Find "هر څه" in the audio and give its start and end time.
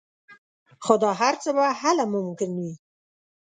1.21-1.49